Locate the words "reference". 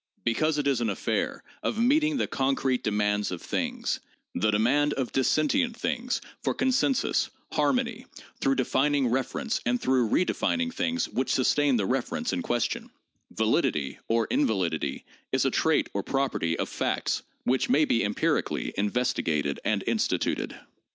9.09-9.61, 11.85-12.33